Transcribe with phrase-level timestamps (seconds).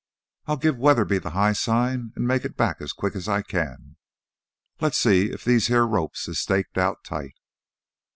[0.47, 3.97] I'll give Weatherby the high sign an' make it back as quick as I can.
[4.79, 7.35] Let's see if these heah ropes is staked out tight."